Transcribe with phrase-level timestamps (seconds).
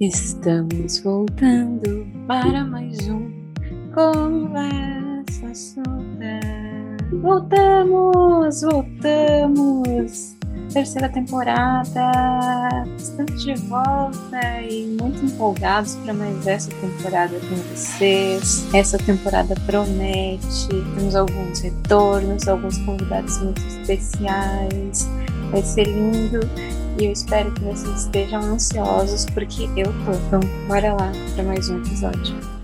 [0.00, 3.32] Estamos voltando para mais um
[3.92, 6.38] Conversa Solta.
[7.20, 10.36] Voltamos, voltamos!
[10.72, 12.12] Terceira temporada!
[12.96, 18.72] Estamos de volta e muito empolgados para mais essa temporada com vocês.
[18.72, 25.08] Essa temporada promete, temos alguns retornos, alguns convidados muito especiais.
[25.50, 26.38] Vai ser lindo
[27.00, 30.12] e eu espero que vocês estejam ansiosos porque eu tô.
[30.26, 32.57] Então, bora lá para mais um episódio.